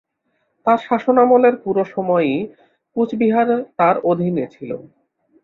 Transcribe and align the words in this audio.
তাঁর 0.65 0.79
শাসনামলের 0.87 1.55
পুরো 1.63 1.83
সময়ই 1.93 2.37
কুচবিহার 2.95 3.47
তাঁর 3.77 3.95
অধীনে 4.09 4.45
ছিল। 4.53 4.71